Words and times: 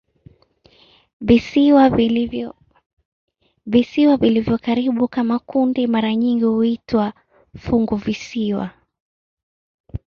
Visiwa 3.69 4.17
vilivyo 4.19 4.57
karibu 4.61 5.07
kama 5.07 5.39
kundi 5.39 5.87
mara 5.87 6.15
nyingi 6.15 6.43
huitwa 6.43 7.13
"funguvisiwa". 7.57 8.69